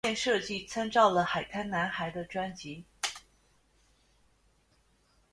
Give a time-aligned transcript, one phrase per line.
[0.03, 2.85] 封面设计参照了海滩男孩的专辑。